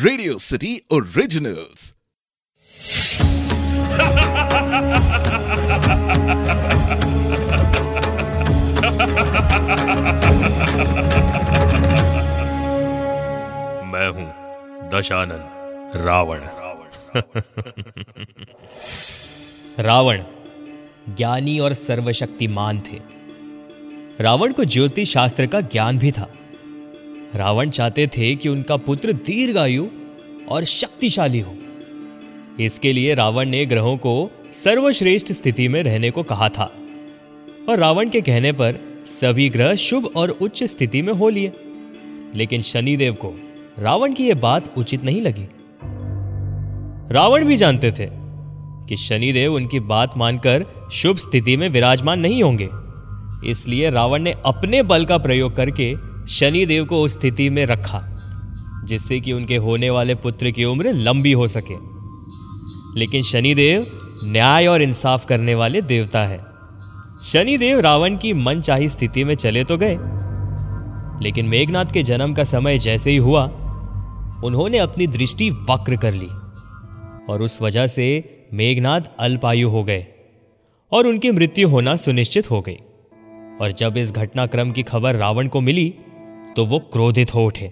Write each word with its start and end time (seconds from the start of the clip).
Radio 0.00 0.38
city 0.38 0.80
originals 0.90 1.94
मैं 13.84 14.08
हूँ 14.08 14.32
दशानन 14.90 15.90
रावण। 15.94 16.40
रावण 19.84 20.22
ज्ञानी 21.08 21.58
और 21.58 21.72
सर्वशक्तिमान 21.72 22.80
थे। 22.80 23.00
रावण 24.20 24.52
को 24.52 24.64
ज्योतिष 24.64 25.12
शास्त्र 25.12 25.46
का 25.46 25.60
ज्ञान 25.60 25.98
भी 25.98 26.12
था। 26.12 26.28
रावण 27.34 27.70
चाहते 27.70 28.06
थे 28.06 28.34
कि 28.34 28.48
उनका 28.48 28.76
पुत्र 28.76 29.12
दीर्घायु 29.12 29.86
और 30.48 30.64
शक्तिशाली 30.64 31.40
हो। 31.40 31.54
इसके 32.60 32.92
लिए 32.92 33.14
रावण 33.14 33.48
ने 33.48 33.66
ग्रहों 33.66 33.96
को 33.96 34.30
सर्वश्रेष्ठ 34.64 35.32
स्थिति 35.32 35.68
में 35.68 35.82
रहने 35.82 36.10
को 36.10 36.22
कहा 36.22 36.48
था 36.48 36.72
और 37.68 37.78
रावण 37.78 38.08
के 38.08 38.20
कहने 38.20 38.52
पर 38.52 39.02
सभी 39.06 39.48
ग्रह 39.48 39.74
शुभ 39.74 40.10
और 40.16 40.30
उच्च 40.30 40.64
स्थिति 40.64 41.02
में 41.02 41.12
हो 41.12 41.28
लिए। 41.28 41.52
लेकिन 42.34 42.62
शनिदेव 42.62 43.14
को 43.14 43.32
रावण 43.78 44.12
की 44.12 44.28
यह 44.28 44.34
बात 44.34 44.78
उचित 44.78 45.04
नहीं 45.04 45.20
लगी। 45.20 45.48
रावण 47.14 47.44
भी 47.44 47.56
जानते 47.56 47.90
थे 47.90 48.08
कि 48.88 48.96
शनिदेव 48.96 49.54
उनकी 49.54 49.80
बात 49.80 50.16
मानकर 50.16 50.64
शुभ 50.92 51.16
स्थिति 51.16 51.56
में 51.56 51.68
विराजमान 51.68 52.20
नहीं 52.20 52.42
होंगे। 52.42 52.68
इसलिए 53.50 53.90
रावण 53.90 54.22
ने 54.22 54.34
अपने 54.44 54.82
बल 54.82 55.04
का 55.04 55.18
प्रयोग 55.18 55.56
करके 55.56 56.07
शनिदेव 56.28 56.84
को 56.84 57.00
उस 57.02 57.12
स्थिति 57.12 57.50
में 57.50 57.64
रखा, 57.66 58.00
जिससे 58.84 59.20
कि 59.20 59.32
उनके 59.32 59.56
होने 59.56 59.90
वाले 59.90 60.14
पुत्र 60.14 60.50
की 60.50 60.64
उम्र 60.64 60.92
लंबी 60.92 61.32
हो 61.32 61.46
सके। 61.46 61.74
लेकिन 62.98 63.22
शनिदेव 63.22 63.86
न्याय 64.24 64.66
और 64.66 64.82
इंसाफ 64.82 65.24
करने 65.24 65.54
वाले 65.54 65.80
देवता 65.82 66.22
है। 66.22 66.38
शनिदेव 67.24 67.80
रावण 67.80 68.16
की 68.16 68.32
मनचाही 68.32 68.88
स्थिति 68.88 69.24
में 69.24 69.34
चले 69.34 69.64
तो 69.64 69.76
गए, 69.76 69.96
लेकिन 71.22 71.46
मेघनाथ 71.46 71.84
के 71.84 72.02
जन्म 72.02 72.34
का 72.34 72.44
समय 72.44 72.78
जैसे 72.78 73.10
ही 73.10 73.16
हुआ, 73.16 73.44
उन्होंने 74.44 74.78
अपनी 74.78 75.06
दृष्टि 75.06 75.50
वक्र 75.50 75.96
कर 75.96 76.14
ली 76.14 76.28
और 77.32 77.42
उस 77.42 77.60
वजह 77.62 77.86
से 77.86 78.06
मेघनाथ 78.54 79.00
अल्पायु 79.18 79.68
हो 79.68 79.84
गए 79.84 80.06
और 80.92 81.06
उनकी 81.06 81.30
मृत्यु 81.30 81.68
होना 81.68 81.96
सुनिश्चित 81.96 82.50
हो 82.50 82.60
गई। 82.60 82.76
और 83.60 83.72
जब 83.72 83.96
इस 83.96 84.12
घटनाक्रम 84.12 84.70
की 84.70 84.82
खबर 84.82 85.14
रावण 85.14 85.48
को 85.48 85.60
मिली 85.60 85.94
तो 86.58 86.64
वो 86.66 86.78
क्रोधित 86.78 87.34
हो 87.34 87.44
उठे 87.46 87.70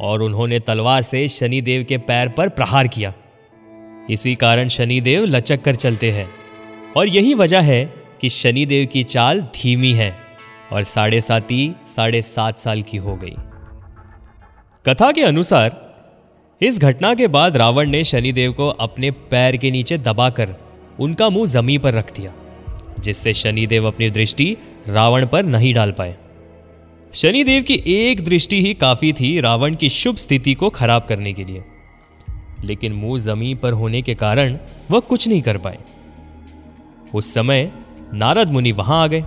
और 0.00 0.22
उन्होंने 0.22 0.58
तलवार 0.58 1.02
से 1.02 1.28
शनिदेव 1.28 1.84
के 1.84 1.98
पैर 1.98 2.28
पर 2.28 2.48
प्रहार 2.48 2.88
किया। 2.88 3.12
इसी 4.10 4.34
कारण 4.34 4.68
शनिदेव 4.68 5.24
लचक 5.24 5.62
कर 5.62 5.74
चलते 5.74 6.10
हैं 6.12 6.26
और 6.96 7.08
यही 7.08 7.34
वजह 7.34 7.60
है 7.60 7.84
कि 8.20 8.28
शनिदेव 8.28 8.86
की 8.86 9.02
चाल 9.02 9.42
धीमी 9.42 9.92
है 9.92 10.10
और 10.72 10.82
साढ़े 10.82 11.20
साती, 11.20 11.74
साढ़े 11.96 12.22
सात 12.22 12.60
साल 12.60 12.82
की 12.82 12.96
हो 12.96 13.16
गई। 13.16 13.36
कथा 14.88 15.12
के 15.12 15.22
अनुसार 15.22 15.80
इस 16.60 16.80
घटना 16.80 17.14
के 17.14 17.26
बाद 17.28 17.56
रावण 17.56 17.90
ने 17.90 18.04
शनिदेव 18.04 18.52
को 18.52 18.68
अपने 18.68 19.10
पैर 19.10 19.56
के 19.56 19.70
नीचे 19.70 19.98
दबाकर 19.98 20.54
उनका 21.00 21.28
मुँह 21.28 21.46
ज़मीन 21.46 21.80
पर 21.80 21.92
रख 21.92 22.16
दिया, 22.16 22.32
जिससे 23.00 23.34
शनिदेव 23.34 23.86
अपनी 23.86 24.10
दृष्टि 24.10 24.56
रावण 24.88 25.26
पर 25.26 25.42
नहीं 25.42 25.74
डाल 25.74 25.92
पाए। 25.92 26.16
शनिदेव 27.14 27.62
की 27.62 27.74
एक 27.86 28.20
दृष्टि 28.24 28.60
ही 28.62 28.74
काफ़ी 28.74 29.12
थी 29.12 29.40
रावण 29.40 29.74
की 29.74 29.88
शुभ 29.88 30.16
स्थिति 30.16 30.54
को 30.54 30.70
खराब 30.70 31.04
करने 31.04 31.32
के 31.32 31.44
लिए। 31.44 31.64
लेकिन 32.64 32.92
मुँह 32.92 33.18
ज़मीन 33.18 33.56
पर 33.56 33.72
होने 33.72 34.02
के 34.02 34.14
कारण 34.14 34.58
वह 34.90 35.00
कुछ 35.00 35.28
नहीं 35.28 35.42
कर 35.42 35.58
पाए। 35.58 35.78
उस 37.14 37.34
समय 37.34 37.72
नारद 38.14 38.50
मुनि 38.50 38.72
वहाँ 38.72 39.02
आ 39.04 39.06
गए 39.06 39.22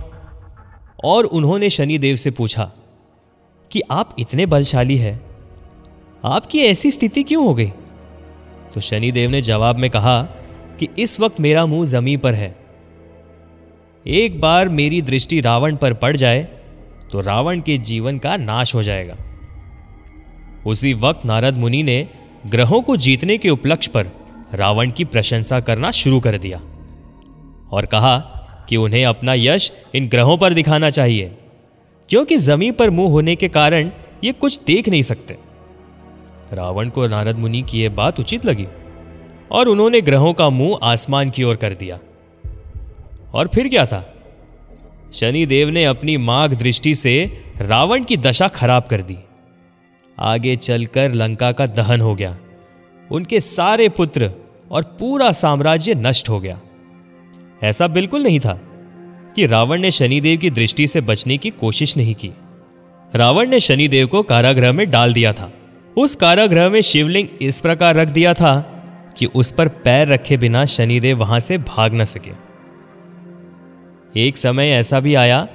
और 1.04 1.24
उन्होंने 1.24 1.70
शनिदेव 1.70 2.16
से 2.16 2.30
पूछा 2.30 2.72
कि 3.70 3.82
आप 3.90 4.16
इतने 4.18 4.46
बलशाली 4.46 4.96
हैं, 4.96 5.20
आपकी 6.24 6.58
ऐसी 6.58 6.90
स्थिति 6.90 7.22
क्यों 7.22 7.44
हो 7.44 7.54
गई? 7.54 7.72
तो 8.74 8.80
शनिदेव 8.80 9.30
ने 9.30 9.40
जवाब 9.40 9.78
में 9.78 9.90
कहा 9.90 10.22
कि 10.78 10.88
इस 10.98 11.20
वक्त 11.20 11.40
मेरा 11.40 11.66
मुँह 11.66 11.84
ज़मीन 11.84 12.18
पर 12.18 12.34
है। 12.34 12.54
एक 14.06 14.40
बार 14.40 14.68
मेरी 14.68 15.02
दृष्टि 15.02 15.40
रावण 15.40 15.76
पर 15.76 15.94
पड़ 15.94 16.16
जाए 16.16 16.57
तो 17.12 17.20
रावण 17.20 17.60
के 17.60 17.76
जीवन 17.78 18.18
का 18.18 18.36
नाश 18.36 18.74
हो 18.74 18.82
जाएगा। 18.82 19.16
उसी 20.66 20.92
वक्त 20.94 21.24
नारद 21.24 21.56
मुनि 21.56 21.82
ने 21.82 22.08
ग्रहों 22.46 22.80
को 22.82 22.96
जीतने 22.96 23.38
के 23.38 23.50
उपलक्ष्य 23.50 23.90
पर 23.94 24.10
रावण 24.54 24.90
की 24.90 25.04
प्रशंसा 25.04 25.60
करना 25.60 25.90
शुरू 25.90 26.20
कर 26.20 26.38
दिया 26.38 26.58
और 27.72 27.86
कहा 27.86 28.16
कि 28.68 28.76
उन्हें 28.76 29.04
अपना 29.04 29.34
यश 29.34 29.70
इन 29.94 30.08
ग्रहों 30.08 30.36
पर 30.38 30.54
दिखाना 30.54 30.90
चाहिए, 30.90 31.36
क्योंकि 32.08 32.36
ज़मीन 32.38 32.72
पर 32.72 32.90
मुँह 32.90 33.10
होने 33.10 33.36
के 33.36 33.48
कारण 33.48 33.90
ये 34.24 34.32
कुछ 34.32 34.60
देख 34.66 34.88
नहीं 34.88 35.02
सकते। 35.02 35.36
रावण 36.52 36.88
को 36.88 37.06
नारद 37.06 37.38
मुनि 37.38 37.62
की 37.62 37.82
यह 37.82 37.90
बात 37.90 38.20
उचित 38.20 38.46
लगी 38.46 38.66
और 39.50 39.68
उन्होंने 39.68 40.00
ग्रहों 40.00 40.32
का 40.32 40.48
मुँह 40.50 40.78
आसमान 40.82 41.30
की 41.30 41.44
ओर 41.44 41.56
कर 41.56 41.74
दिया। 41.74 41.98
और 43.34 43.48
फिर 43.48 43.68
क्या 43.68 43.84
था? 43.86 44.04
शनिदेव 45.12 45.68
ने 45.68 45.84
अपनी 45.84 46.16
माघ 46.16 46.54
दृष्टि 46.54 46.94
से 46.94 47.42
रावण 47.56 48.04
की 48.04 48.16
दशा 48.16 48.48
खराब 48.48 48.82
कर 48.82 49.02
दी। 49.02 49.16
आगे 50.18 50.56
चलकर 50.56 51.14
लंका 51.14 51.52
का 51.52 51.66
दहन 51.66 52.00
हो 52.00 52.14
गया। 52.14 52.38
उनके 53.10 53.40
सारे 53.40 53.88
पुत्र 53.88 54.32
और 54.70 54.82
पूरा 54.82 55.32
साम्राज्य 55.32 55.94
नष्ट 55.94 56.28
हो 56.28 56.40
गया। 56.40 56.60
ऐसा 57.62 57.88
बिल्कुल 57.88 58.22
नहीं 58.22 58.40
था 58.40 58.60
कि 59.36 59.46
रावण 59.46 59.80
ने 59.80 59.90
शनिदेव 59.90 60.38
की 60.38 60.50
दृष्टि 60.50 60.86
से 60.86 61.00
बचने 61.00 61.38
की 61.38 61.50
कोशिश 61.50 61.96
नहीं 61.96 62.14
की। 62.14 62.30
रावण 63.14 63.48
ने 63.48 63.60
शनिदेव 63.60 64.06
को 64.06 64.22
कारागृह 64.22 64.72
में 64.72 64.90
डाल 64.90 65.12
दिया 65.12 65.32
था। 65.32 65.52
उस 65.96 66.14
कारागृह 66.14 66.68
में 66.68 66.80
शिवलिंग 66.80 67.28
इस 67.42 67.60
प्रकार 67.60 67.94
रख 67.94 68.08
दिया 68.08 68.34
था 68.34 68.60
कि 69.18 69.26
उस 69.26 69.50
पर 69.50 69.68
पैर 69.68 70.08
रखे 70.08 70.36
बिना 70.36 70.64
शनिदेव 70.64 71.18
वहाँ 71.18 71.40
से 71.40 71.58
भाग 71.58 71.94
न 71.94 72.04
सके। 72.04 72.47
एक 74.16 74.36
समय 74.36 74.70
ऐसा 74.70 74.98
भी 75.00 75.14
आया 75.14 75.46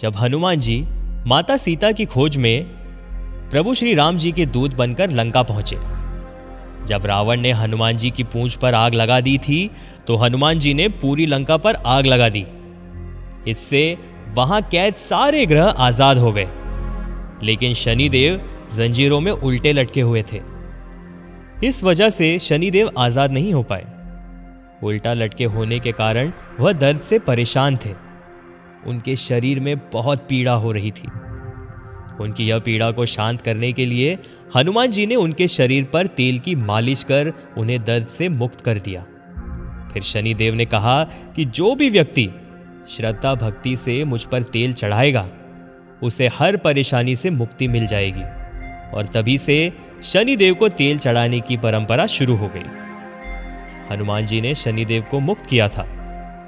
जब 0.00 0.16
हनुमान 0.16 0.60
जी 0.60 0.80
माता 1.26 1.56
सीता 1.56 1.90
की 1.92 2.04
खोज 2.04 2.36
में 2.36 2.64
प्रभु 3.50 3.74
श्री 3.74 3.94
राम 3.94 4.18
जी 4.18 4.30
के 4.32 4.46
दूत 4.46 4.74
बनकर 4.74 5.10
लंका 5.10 5.42
पहुँचे। 5.42 5.76
जब 6.86 7.06
रावण 7.06 7.40
ने 7.40 7.50
हनुमान 7.52 7.96
जी 7.96 8.10
की 8.10 8.24
पूंछ 8.24 8.54
पर 8.54 8.74
आग 8.74 8.94
लगा 8.94 9.20
दी 9.20 9.36
थी 9.38 9.70
तो 10.06 10.16
हनुमान 10.16 10.58
जी 10.58 10.72
ने 10.74 10.88
पूरी 10.94 11.26
लंका 11.26 11.56
पर 11.56 11.74
आग 11.86 12.06
लगा 12.06 12.28
दी। 12.28 12.44
इससे 13.50 13.96
वहाँ 14.36 14.62
कैद 14.62 14.94
सारे 14.94 15.44
ग्रह 15.46 15.64
आज़ाद 15.64 16.18
हो 16.18 16.32
गए। 16.32 16.48
लेकिन 17.42 17.74
शनिदेव 17.74 18.40
जंजीरों 18.76 19.20
में 19.20 19.32
उल्टे 19.32 19.72
लटके 19.72 20.00
हुए 20.00 20.22
थे। 20.32 20.40
इस 21.66 21.84
वजह 21.84 22.10
से 22.10 22.38
शनिदेव 22.38 22.90
आज़ाद 22.98 23.32
नहीं 23.32 23.52
हो 23.52 23.62
पाए। 23.62 23.86
उल्टा 24.82 25.12
लटके 25.12 25.44
होने 25.44 25.78
के 25.78 25.92
कारण 25.92 26.32
वह 26.60 26.72
दर्द 26.72 27.00
से 27.00 27.18
परेशान 27.18 27.76
थे। 27.76 27.94
उनके 28.86 29.16
शरीर 29.16 29.60
में 29.60 29.78
बहुत 29.78 30.26
पीड़ा 30.28 30.52
हो 30.52 30.72
रही 30.72 30.90
थी। 30.90 31.08
उनकी 32.20 32.48
यह 32.48 32.58
पीड़ा 32.58 32.90
को 32.90 33.06
शांत 33.06 33.40
करने 33.40 33.72
के 33.72 33.86
लिए 33.86 34.18
हनुमान 34.56 34.90
जी 34.90 35.06
ने 35.06 35.14
उनके 35.14 35.48
शरीर 35.48 35.84
पर 35.84 36.06
तेल 36.06 36.38
की 36.38 36.54
मालिश 36.54 37.04
कर 37.04 37.32
उन्हें 37.58 37.84
दर्द 37.84 38.06
से 38.06 38.28
मुक्त 38.28 38.60
कर 38.60 38.78
दिया। 38.78 39.02
फिर 39.92 40.02
शनिदेव 40.02 40.54
ने 40.54 40.64
कहा 40.64 41.04
कि 41.04 41.44
जो 41.44 41.74
भी 41.74 41.90
व्यक्ति 41.90 42.28
श्रद्धा 42.88 43.34
भक्ति 43.34 43.76
से 43.76 44.04
मुझ 44.04 44.24
पर 44.24 44.42
तेल 44.42 44.72
चढ़ाएगा, 44.72 45.28
उसे 46.02 46.26
हर 46.28 46.56
परेशानी 46.56 47.16
से 47.16 47.30
मुक्ति 47.30 47.68
मिल 47.68 47.86
जाएगी। 47.86 48.22
और 48.96 49.06
तभी 49.06 49.38
से 49.38 49.72
शनिदेव 50.02 50.54
को 50.54 50.68
तेल 50.68 50.98
चढ़ाने 50.98 51.40
की 51.40 51.56
परंपरा 51.56 52.06
शुरू 52.06 52.36
हो 52.36 52.48
गई। 52.48 52.87
हनुमान 53.90 54.26
जी 54.26 54.40
ने 54.40 54.54
शनिदेव 54.54 55.04
को 55.10 55.20
मुक्त 55.20 55.46
किया 55.46 55.68
था। 55.68 55.82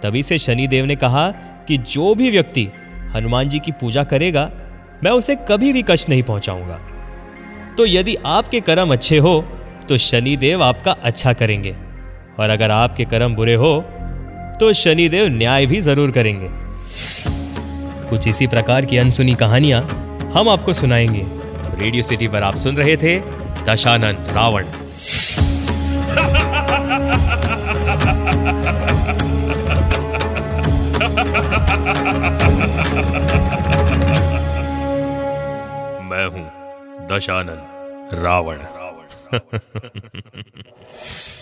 तभी 0.03 0.23
से 0.23 0.39
शनिदेव 0.39 0.87
ने 0.87 0.97
कहा 0.97 1.31
कि 1.69 1.77
जो 1.79 2.15
भी 2.15 2.31
व्यक्ति 2.31 2.69
हनुमान 3.15 3.49
जी 3.49 3.59
की 3.59 3.73
पूजा 3.73 4.05
करेगा, 4.05 4.51
मैं 5.05 5.11
उसे 5.11 5.37
कभी 5.49 5.73
भी 5.73 5.83
कष्ट 5.83 6.09
नहीं 6.09 6.23
पहुंचाऊँगा। 6.23 6.79
तो 7.79 7.87
यदि 7.87 8.17
आपके 8.27 8.61
कर्म 8.61 8.93
अच्छे 8.93 9.19
हो 9.19 9.41
तो 9.89 9.97
शनिदेव 9.99 10.63
आपका 10.63 10.93
अच्छा 10.93 11.33
करेंगे। 11.33 11.75
और 12.39 12.51
अगर 12.51 12.71
आपके 12.71 13.05
कर्म 13.05 13.35
बुरे 13.35 13.55
हो 13.55 13.81
तो 14.61 14.73
शनिदेव 14.73 15.29
न्याय 15.29 15.67
भी 15.67 15.81
ज़रूर 15.81 16.11
करेंगे। 16.11 16.49
कुछ 18.11 18.29
इसी 18.29 18.47
प्रकार 18.47 18.85
की 18.85 18.97
अनसुनी 18.97 19.35
कहानियाँ 19.35 19.83
हम 20.35 20.49
आपको 20.49 20.73
सुनाएँगे। 20.73 21.25
रेडियो 21.77 22.03
सिटी 22.03 22.29
पर 22.29 22.43
आप 22.43 22.57
सुन 22.57 22.77
रहे 22.77 22.97
थे 22.97 23.19
दशानंद 23.65 24.29
रावण। 24.29 24.65
दशानन 37.11 37.61
रावण। 38.13 38.59